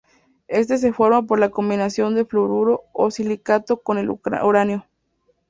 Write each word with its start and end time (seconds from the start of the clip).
Éste 0.47 0.79
se 0.79 0.93
forma 0.93 1.21
por 1.27 1.37
la 1.37 1.51
combinación 1.51 2.15
de 2.15 2.25
fluoruro 2.25 2.85
o 2.91 3.11
silicato 3.11 3.83
con 3.83 3.99
el 3.99 4.09
uranio. 4.09 4.87